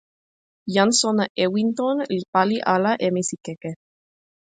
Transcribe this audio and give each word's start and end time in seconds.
jan 0.73 0.91
sona 0.99 1.25
Ewinton 1.43 1.97
li 2.15 2.21
pali 2.33 2.57
ala 2.75 2.91
e 3.05 3.07
misikeke. 3.15 3.71